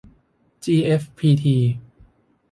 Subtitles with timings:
[0.63, 1.57] จีเอฟพีที